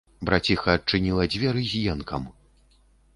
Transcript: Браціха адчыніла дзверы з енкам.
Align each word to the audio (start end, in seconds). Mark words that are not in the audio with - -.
Браціха 0.27 0.69
адчыніла 0.77 1.25
дзверы 1.33 1.61
з 1.73 1.83
енкам. 1.93 2.23